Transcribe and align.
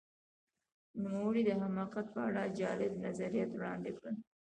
نوموړي 1.01 1.41
د 1.45 1.51
حماقت 1.61 2.05
په 2.15 2.21
اړه 2.27 2.53
جالب 2.59 2.93
نظریات 3.05 3.49
وړاندې 3.53 3.91
کړل. 3.97 4.15